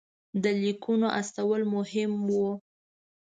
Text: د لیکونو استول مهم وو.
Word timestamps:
د 0.43 0.45
لیکونو 0.61 1.07
استول 1.19 1.61
مهم 1.75 2.11
وو. 2.31 2.49